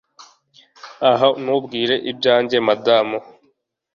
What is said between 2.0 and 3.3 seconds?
ibyanjye madamu